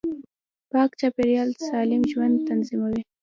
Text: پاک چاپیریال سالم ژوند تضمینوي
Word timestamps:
پاک 0.71 0.91
چاپیریال 0.99 1.49
سالم 1.67 2.03
ژوند 2.11 2.35
تضمینوي 2.47 3.01